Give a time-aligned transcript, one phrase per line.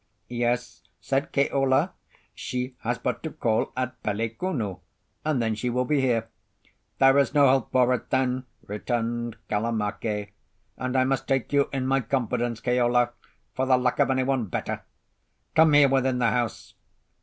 [0.29, 1.91] "Yes," said Keola.
[2.33, 4.79] "She has but to call at Pelekunu,
[5.23, 6.27] and then she will be here."
[6.97, 10.31] "There is no help for it then," returned Kalamake,
[10.75, 13.11] "and I must take you in my confidence, Keola,
[13.53, 14.81] for the lack of anyone better.
[15.53, 16.73] Come here within the house."